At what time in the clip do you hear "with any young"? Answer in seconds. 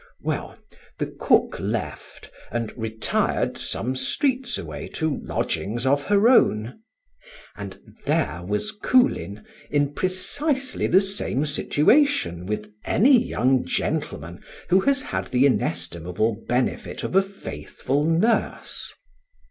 12.47-13.63